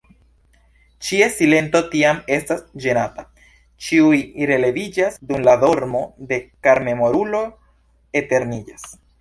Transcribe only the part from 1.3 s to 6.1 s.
silento tiam estas ĝenata; Ĉiuj releviĝas, dum la dormo